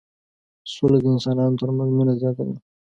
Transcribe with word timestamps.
سوله 0.73 0.97
د 1.01 1.05
انسانانو 1.13 1.59
ترمنځ 1.61 1.89
مينه 1.97 2.13
زياتوي. 2.21 2.55